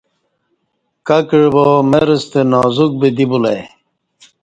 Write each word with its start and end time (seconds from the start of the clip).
کہ 1.05 1.17
کعبا 1.29 1.65
مر 1.89 2.07
ستہ 2.21 2.41
نازک 2.51 2.91
بدی 2.99 3.25
بلہ 3.29 3.51
ای 3.53 3.61